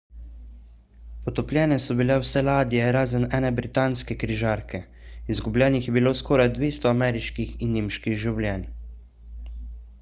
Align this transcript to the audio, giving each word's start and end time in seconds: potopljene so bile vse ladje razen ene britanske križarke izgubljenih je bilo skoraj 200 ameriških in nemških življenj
potopljene 1.25 1.75
so 1.83 1.95
bile 1.99 2.15
vse 2.21 2.41
ladje 2.47 2.87
razen 2.97 3.27
ene 3.39 3.51
britanske 3.61 4.17
križarke 4.23 4.81
izgubljenih 5.35 5.89
je 5.89 5.93
bilo 6.01 6.17
skoraj 6.25 6.53
200 6.59 6.93
ameriških 6.95 7.57
in 7.67 7.77
nemških 7.79 8.21
življenj 8.27 8.69